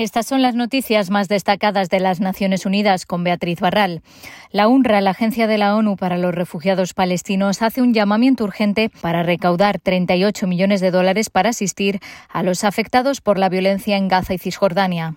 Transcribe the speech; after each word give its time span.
Estas 0.00 0.26
son 0.26 0.40
las 0.40 0.54
noticias 0.54 1.10
más 1.10 1.28
destacadas 1.28 1.90
de 1.90 2.00
las 2.00 2.20
Naciones 2.20 2.64
Unidas 2.64 3.04
con 3.04 3.22
Beatriz 3.22 3.60
Barral. 3.60 4.00
La 4.50 4.66
UNRWA, 4.66 5.02
la 5.02 5.10
Agencia 5.10 5.46
de 5.46 5.58
la 5.58 5.76
ONU 5.76 5.96
para 5.96 6.16
los 6.16 6.34
Refugiados 6.34 6.94
Palestinos, 6.94 7.60
hace 7.60 7.82
un 7.82 7.92
llamamiento 7.92 8.44
urgente 8.44 8.90
para 9.02 9.22
recaudar 9.22 9.78
38 9.78 10.46
millones 10.46 10.80
de 10.80 10.90
dólares 10.90 11.28
para 11.28 11.50
asistir 11.50 12.00
a 12.30 12.42
los 12.42 12.64
afectados 12.64 13.20
por 13.20 13.38
la 13.38 13.50
violencia 13.50 13.98
en 13.98 14.08
Gaza 14.08 14.32
y 14.32 14.38
Cisjordania. 14.38 15.16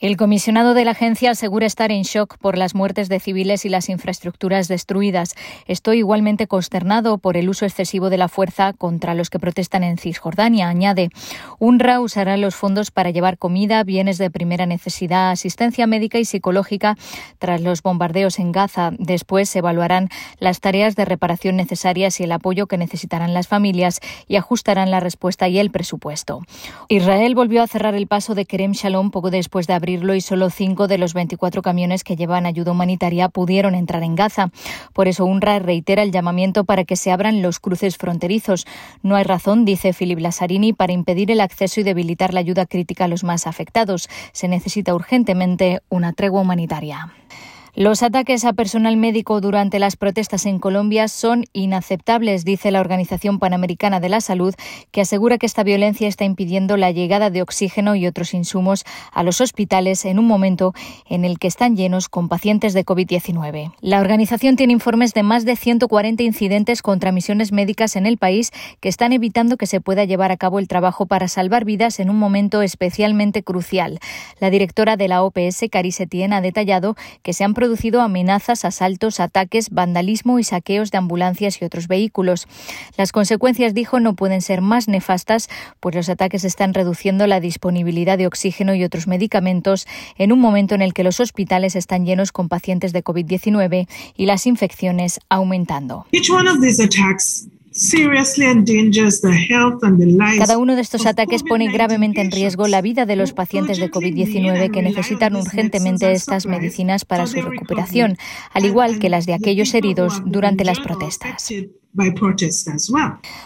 El 0.00 0.16
comisionado 0.16 0.72
de 0.72 0.86
la 0.86 0.92
agencia 0.92 1.32
asegura 1.32 1.66
estar 1.66 1.92
en 1.92 2.04
shock 2.04 2.38
por 2.38 2.56
las 2.56 2.74
muertes 2.74 3.10
de 3.10 3.20
civiles 3.20 3.66
y 3.66 3.68
las 3.68 3.90
infraestructuras 3.90 4.66
destruidas. 4.66 5.34
Estoy 5.66 5.98
igualmente 5.98 6.46
consternado 6.46 7.18
por 7.18 7.36
el 7.36 7.50
uso 7.50 7.66
excesivo 7.66 8.08
de 8.08 8.16
la 8.16 8.28
fuerza 8.28 8.72
contra 8.72 9.14
los 9.14 9.28
que 9.28 9.38
protestan 9.38 9.84
en 9.84 9.98
Cisjordania, 9.98 10.70
añade. 10.70 11.10
UNRWA 11.58 12.00
usará 12.00 12.38
los 12.38 12.54
fondos 12.54 12.90
para 12.90 13.10
llevar 13.10 13.36
comida, 13.36 13.84
bienes 13.84 14.16
de 14.16 14.30
primera 14.30 14.64
necesidad, 14.64 15.32
asistencia 15.32 15.86
médica 15.86 16.18
y 16.18 16.24
psicológica 16.24 16.96
tras 17.38 17.60
los 17.60 17.82
bombardeos 17.82 18.38
en 18.38 18.52
Gaza. 18.52 18.92
Después 18.98 19.50
se 19.50 19.58
evaluarán 19.58 20.08
las 20.38 20.60
tareas 20.60 20.96
de 20.96 21.04
reparación 21.04 21.56
necesarias 21.56 22.20
y 22.20 22.24
el 22.24 22.32
apoyo 22.32 22.68
que 22.68 22.78
necesitarán 22.78 23.34
las 23.34 23.48
familias 23.48 24.00
y 24.28 24.36
ajustarán 24.36 24.90
la 24.90 25.00
respuesta 25.00 25.46
y 25.48 25.58
el 25.58 25.70
presupuesto. 25.70 26.40
Israel 26.88 27.34
volvió 27.34 27.62
a 27.62 27.66
cerrar 27.66 27.94
el 27.94 28.06
paso 28.06 28.34
de 28.34 28.46
Kerem 28.46 28.72
Shalom 28.72 29.10
poco 29.10 29.30
después 29.30 29.66
de 29.66 29.74
abrir 29.74 29.89
y 29.90 30.20
solo 30.20 30.50
cinco 30.50 30.86
de 30.86 30.98
los 30.98 31.14
24 31.14 31.62
camiones 31.62 32.04
que 32.04 32.16
llevan 32.16 32.46
ayuda 32.46 32.72
humanitaria 32.72 33.28
pudieron 33.28 33.74
entrar 33.74 34.02
en 34.02 34.14
Gaza. 34.14 34.50
Por 34.92 35.08
eso 35.08 35.24
UNRWA 35.24 35.58
reitera 35.58 36.02
el 36.02 36.12
llamamiento 36.12 36.64
para 36.64 36.84
que 36.84 36.96
se 36.96 37.10
abran 37.10 37.42
los 37.42 37.58
cruces 37.58 37.96
fronterizos. 37.96 38.66
No 39.02 39.16
hay 39.16 39.24
razón, 39.24 39.64
dice 39.64 39.92
Filip 39.92 40.20
Lazzarini, 40.20 40.72
para 40.72 40.92
impedir 40.92 41.30
el 41.30 41.40
acceso 41.40 41.80
y 41.80 41.84
debilitar 41.84 42.34
la 42.34 42.40
ayuda 42.40 42.66
crítica 42.66 43.04
a 43.04 43.08
los 43.08 43.24
más 43.24 43.46
afectados. 43.46 44.08
Se 44.32 44.48
necesita 44.48 44.94
urgentemente 44.94 45.80
una 45.88 46.12
tregua 46.12 46.42
humanitaria. 46.42 47.12
Los 47.80 48.02
ataques 48.02 48.44
a 48.44 48.52
personal 48.52 48.98
médico 48.98 49.40
durante 49.40 49.78
las 49.78 49.96
protestas 49.96 50.44
en 50.44 50.58
Colombia 50.58 51.08
son 51.08 51.46
inaceptables, 51.54 52.44
dice 52.44 52.70
la 52.70 52.80
Organización 52.80 53.38
Panamericana 53.38 54.00
de 54.00 54.10
la 54.10 54.20
Salud, 54.20 54.54
que 54.90 55.00
asegura 55.00 55.38
que 55.38 55.46
esta 55.46 55.62
violencia 55.62 56.06
está 56.06 56.26
impidiendo 56.26 56.76
la 56.76 56.90
llegada 56.90 57.30
de 57.30 57.40
oxígeno 57.40 57.94
y 57.94 58.06
otros 58.06 58.34
insumos 58.34 58.84
a 59.14 59.22
los 59.22 59.40
hospitales 59.40 60.04
en 60.04 60.18
un 60.18 60.26
momento 60.26 60.74
en 61.08 61.24
el 61.24 61.38
que 61.38 61.48
están 61.48 61.74
llenos 61.74 62.10
con 62.10 62.28
pacientes 62.28 62.74
de 62.74 62.84
COVID-19. 62.84 63.72
La 63.80 64.00
organización 64.00 64.56
tiene 64.56 64.74
informes 64.74 65.14
de 65.14 65.22
más 65.22 65.46
de 65.46 65.56
140 65.56 66.22
incidentes 66.22 66.82
contra 66.82 67.12
misiones 67.12 67.50
médicas 67.50 67.96
en 67.96 68.04
el 68.04 68.18
país 68.18 68.50
que 68.80 68.90
están 68.90 69.14
evitando 69.14 69.56
que 69.56 69.66
se 69.66 69.80
pueda 69.80 70.04
llevar 70.04 70.32
a 70.32 70.36
cabo 70.36 70.58
el 70.58 70.68
trabajo 70.68 71.06
para 71.06 71.28
salvar 71.28 71.64
vidas 71.64 71.98
en 71.98 72.10
un 72.10 72.18
momento 72.18 72.60
especialmente 72.60 73.42
crucial. 73.42 74.00
La 74.38 74.50
directora 74.50 74.98
de 74.98 75.08
la 75.08 75.22
OPS, 75.22 75.64
Cari 75.70 75.92
Setien, 75.92 76.34
ha 76.34 76.42
detallado 76.42 76.94
que 77.22 77.32
se 77.32 77.42
han 77.42 77.54
producido 77.54 77.69
amenazas, 78.00 78.64
asaltos, 78.64 79.20
ataques, 79.20 79.70
vandalismo 79.70 80.38
y 80.38 80.44
saqueos 80.44 80.90
de 80.90 80.98
ambulancias 80.98 81.60
y 81.60 81.64
otros 81.64 81.88
vehículos. 81.88 82.46
Las 82.96 83.12
consecuencias, 83.12 83.74
dijo, 83.74 84.00
no 84.00 84.14
pueden 84.14 84.42
ser 84.42 84.60
más 84.60 84.88
nefastas, 84.88 85.48
pues 85.80 85.94
los 85.94 86.08
ataques 86.08 86.44
están 86.44 86.74
reduciendo 86.74 87.26
la 87.26 87.40
disponibilidad 87.40 88.18
de 88.18 88.26
oxígeno 88.26 88.74
y 88.74 88.84
otros 88.84 89.06
medicamentos 89.06 89.86
en 90.16 90.32
un 90.32 90.40
momento 90.40 90.74
en 90.74 90.82
el 90.82 90.94
que 90.94 91.04
los 91.04 91.20
hospitales 91.20 91.76
están 91.76 92.04
llenos 92.04 92.32
con 92.32 92.48
pacientes 92.48 92.92
de 92.92 93.04
COVID-19 93.04 93.88
y 94.16 94.26
las 94.26 94.46
infecciones 94.46 95.20
aumentando. 95.28 96.06
Cada 100.38 100.58
uno 100.58 100.74
de 100.74 100.82
estos 100.82 101.06
ataques 101.06 101.44
pone 101.44 101.70
gravemente 101.70 102.20
en 102.20 102.32
riesgo 102.32 102.66
la 102.66 102.82
vida 102.82 103.06
de 103.06 103.14
los 103.14 103.32
pacientes 103.32 103.78
de 103.78 103.90
COVID-19 103.90 104.72
que 104.72 104.82
necesitan 104.82 105.36
urgentemente 105.36 106.10
estas 106.10 106.46
medicinas 106.46 107.04
para 107.04 107.28
su 107.28 107.40
recuperación, 107.40 108.16
al 108.52 108.64
igual 108.64 108.98
que 108.98 109.08
las 109.08 109.26
de 109.26 109.34
aquellos 109.34 109.72
heridos 109.74 110.20
durante 110.26 110.64
las 110.64 110.80
protestas. 110.80 111.48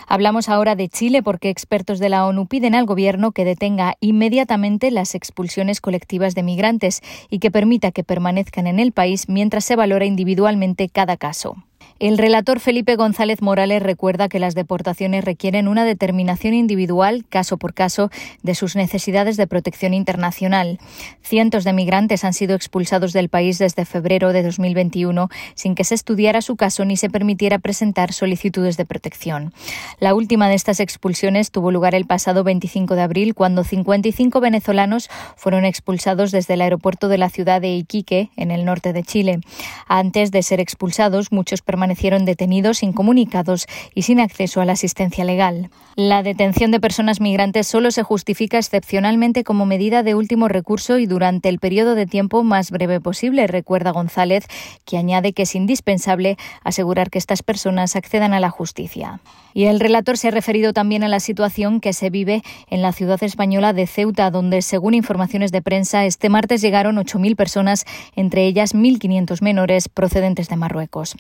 Hablamos 0.07 0.49
ahora 0.49 0.77
de 0.77 0.89
Chile 0.89 1.23
porque 1.23 1.51
expertos 1.51 1.99
de 1.99 2.09
la 2.11 2.27
ONU 2.27 2.47
piden 2.47 2.75
al 2.75 2.85
gobierno 2.85 3.33
que 3.33 3.45
detenga 3.45 3.97
inmediatamente 4.01 4.91
las 4.91 5.15
expulsiones 5.15 5.81
colectivas 5.81 6.35
de 6.35 6.43
migrantes 6.43 7.01
y 7.31 7.39
que 7.39 7.51
permita 7.51 7.91
que 7.91 8.05
permanezcan 8.05 8.67
en 8.67 8.81
el 8.81 8.93
país 8.93 9.29
mientras 9.29 9.65
se 9.65 9.77
valora 9.77 10.05
individualmente 10.05 10.89
cada 10.89 11.17
caso. 11.17 11.57
El 12.01 12.19
relator 12.19 12.59
Felipe 12.59 12.97
González 12.97 13.41
Morales 13.41 13.81
recuerda 13.81 14.29
que 14.29 14.41
las 14.41 14.57
deportaciones 14.57 15.25
requieren 15.25 15.69
una 15.69 15.85
determinación 15.85 16.53
individual, 16.53 17.25
caso 17.29 17.57
por 17.57 17.73
caso, 17.73 18.11
de 18.43 18.57
sus 18.57 18.75
necesidades 18.75 19.37
de 19.37 19.47
protección 19.47 19.95
internacional. 19.95 20.81
Cientos 21.23 21.63
de 21.63 21.73
migrantes 21.73 22.25
han 22.25 22.33
sido 22.33 22.57
expulsados 22.57 23.13
del 23.13 23.29
país 23.29 23.59
desde 23.59 23.85
febrero 23.85 24.33
de 24.33 24.43
2021 24.43 25.29
sin 25.55 25.77
que 25.77 25.85
se 25.85 25.95
estudiara 25.95 26.43
su 26.43 26.57
caso 26.57 26.85
ni 26.85 26.97
se 26.97 27.11
permitiera 27.11 27.61
presentar 27.61 28.13
solicitudes 28.13 28.34
de 28.34 28.84
protección. 28.84 29.53
La 30.00 30.15
última 30.15 30.49
de 30.49 30.55
estas 30.55 30.81
expulsiones 30.81 31.50
tuvo 31.50 31.71
lugar 31.71 31.95
el 31.95 32.05
pasado 32.05 32.45
25 32.45 32.95
de 32.95 33.03
abril 33.03 33.34
cuando 33.34 33.65
55 33.65 34.41
venezolanos 34.41 35.09
fueron 35.37 35.65
expulsados 35.65 36.31
desde 36.31 36.55
el 36.55 36.61
aeropuerto 36.61 37.09
de 37.09 37.19
la 37.19 37.31
ciudad 37.31 37.61
de 37.61 37.75
Iquique, 37.75 38.31
en 38.37 38.50
el 38.50 38.65
norte 38.65 38.93
de 38.93 39.03
Chile. 39.03 39.41
Antes 39.89 40.31
de 40.31 40.43
ser 40.43 40.61
expulsados, 40.61 41.33
muchos 41.33 41.62
permanecieron 41.62 42.25
detenidos, 42.25 42.83
incomunicados 42.83 43.67
y 43.94 44.03
sin 44.03 44.21
acceso 44.21 44.61
a 44.61 44.65
la 44.65 44.75
asistencia 44.75 45.25
legal. 45.25 45.71
La 45.97 46.23
detención 46.23 46.71
de 46.71 46.81
personas 46.81 47.21
migrantes 47.21 47.67
solo 47.67 47.91
se 47.91 48.03
justifica 48.03 48.59
excepcionalmente 48.59 49.44
como 49.44 49.65
medida 49.65 50.03
de 50.03 50.15
último 50.15 50.49
recurso 50.49 50.99
y 50.99 51.06
durante 51.06 51.49
el 51.49 51.59
periodo 51.61 51.94
de 51.94 52.06
tiempo 52.06 52.43
más 52.43 52.71
breve 52.71 53.00
posible, 53.00 53.47
recuerda 53.47 53.93
González, 53.93 54.47
que 54.84 54.99
añade 54.99 55.33
que 55.33 55.43
es 55.43 55.55
indispensable 55.55 56.37
asegurar 56.62 57.11
que 57.11 57.19
estas 57.19 57.43
personas 57.43 57.97
accedan 57.97 58.24
a 58.33 58.41
la 58.41 58.51
justicia. 58.51 59.21
Y 59.55 59.67
el 59.67 59.79
relator 59.79 60.19
se 60.19 60.29
ha 60.29 60.31
referido 60.33 60.73
también 60.73 61.05
a 61.05 61.09
la 61.09 61.21
situación 61.21 61.81
que 61.81 61.93
se 61.93 62.11
vive 62.11 62.43
en 62.69 62.83
la 62.83 62.93
ciudad 62.93 63.23
española 63.23 63.73
de 63.73 63.87
Ceuta, 63.87 64.31
donde, 64.33 64.62
según 64.62 64.95
informaciones 64.95 65.53
de 65.53 65.62
prensa, 65.62 66.05
este 66.05 66.29
martes 66.29 66.61
llegaron 66.61 66.97
8.000 66.97 67.37
personas, 67.37 67.85
entre 68.17 68.47
ellas 68.47 68.75
1.500 68.75 69.43
menores 69.43 69.89
procedentes 69.89 70.49
de 70.49 70.57
Marruecos. 70.57 71.15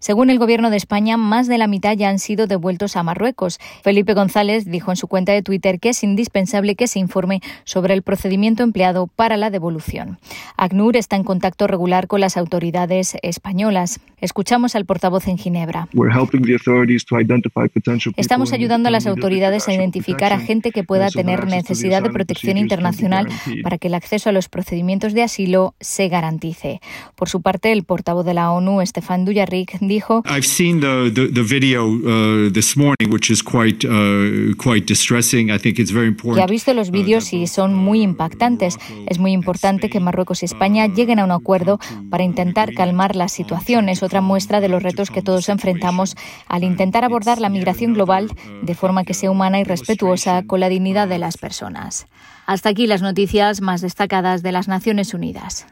Según 0.00 0.28
el 0.28 0.38
Gobierno 0.38 0.68
de 0.68 0.76
España, 0.76 1.16
más 1.16 1.48
de 1.48 1.56
la 1.56 1.66
mitad 1.66 1.96
ya 1.96 2.10
han 2.10 2.18
sido 2.18 2.46
devueltos 2.46 2.94
a 2.96 3.02
Marruecos. 3.02 3.58
Felipe 3.82 4.12
González 4.12 4.66
dijo 4.66 4.90
en 4.90 4.96
su 4.96 5.08
cuenta 5.08 5.32
de 5.32 5.42
Twitter 5.42 5.80
que 5.80 5.88
es 5.90 6.04
indispensable 6.04 6.74
que 6.74 6.88
se 6.88 6.98
informe 6.98 7.40
sobre 7.64 7.94
el 7.94 8.02
procedimiento 8.02 8.62
empleado 8.62 9.06
para 9.06 9.38
la 9.38 9.48
devolución. 9.48 10.18
ACNUR 10.58 10.98
está 10.98 11.16
en 11.16 11.24
contacto 11.24 11.66
regular 11.66 12.06
con 12.06 12.20
las 12.20 12.36
autoridades 12.36 13.16
españolas. 13.22 14.00
Escuchamos 14.20 14.74
al 14.74 14.84
portavoz 14.84 15.26
en 15.28 15.38
Ginebra. 15.38 15.88
Estamos 18.16 18.52
ayudando 18.52 18.88
a 18.88 18.92
las 18.92 19.06
autoridades 19.06 19.68
a 19.68 19.74
identificar 19.74 20.32
a 20.32 20.38
gente 20.38 20.70
que 20.72 20.84
pueda 20.84 21.08
tener 21.10 21.46
necesidad 21.46 22.02
de 22.02 22.10
protección 22.10 22.56
internacional 22.56 23.28
para 23.62 23.78
que 23.78 23.88
el 23.88 23.94
acceso 23.94 24.28
a 24.28 24.32
los 24.32 24.48
procedimientos 24.48 25.12
de 25.12 25.22
asilo 25.22 25.74
se 25.80 26.08
garantice. 26.08 26.80
Por 27.14 27.28
su 27.28 27.42
parte, 27.42 27.72
el 27.72 27.84
portavoz 27.84 28.24
de 28.24 28.34
la 28.34 28.50
ONU, 28.50 28.84
Stefan 28.84 29.24
Dujarric, 29.24 29.78
dijo: 29.80 30.22
Ya 36.36 36.44
ha 36.44 36.46
visto 36.46 36.74
los 36.74 36.90
vídeos 36.90 37.32
y 37.32 37.46
son 37.46 37.74
muy 37.74 38.02
impactantes. 38.02 38.78
Es 39.06 39.18
muy 39.18 39.32
importante 39.32 39.90
que 39.90 40.00
Marruecos 40.00 40.42
y 40.42 40.46
España 40.46 40.86
lleguen 40.86 41.18
a 41.18 41.24
un 41.24 41.30
acuerdo 41.30 41.78
para 42.10 42.24
intentar 42.24 42.72
calmar 42.74 43.16
la 43.16 43.28
situación. 43.28 43.88
Es 43.88 44.02
otra 44.02 44.20
muestra 44.20 44.60
de 44.60 44.68
los 44.68 44.82
retos 44.82 45.10
que 45.10 45.22
todos 45.22 45.48
enfrentamos 45.48 46.16
al 46.46 46.64
intentar 46.64 47.04
abordar 47.04 47.40
la 47.40 47.48
migración 47.48 47.94
global 47.94 48.30
de 48.62 48.74
forma 48.74 49.04
que 49.04 49.14
sea 49.14 49.30
humana 49.30 49.58
y 49.58 49.64
respetuosa 49.64 50.42
con 50.46 50.60
la 50.60 50.68
dignidad 50.68 51.08
de 51.08 51.18
las 51.18 51.36
personas. 51.36 52.06
Hasta 52.46 52.68
aquí 52.68 52.86
las 52.86 53.02
noticias 53.02 53.60
más 53.60 53.80
destacadas 53.80 54.42
de 54.42 54.52
las 54.52 54.68
Naciones 54.68 55.12
Unidas. 55.12 55.66